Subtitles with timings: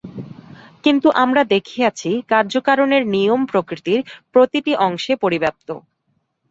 [0.83, 3.99] কিন্তু আমরা দেখিয়াছি, কার্য-কারণের নিয়ম প্রকৃতির
[4.33, 5.67] প্রতিটি অংশে পরিব্যাপ্ত।